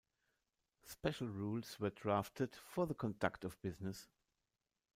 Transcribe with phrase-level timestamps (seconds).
[0.81, 4.09] Special rules were drafted for the conduct of business.